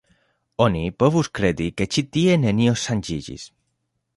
[0.63, 3.47] Oni povus kredi, ke ĉi tie nenio ŝanĝiĝis.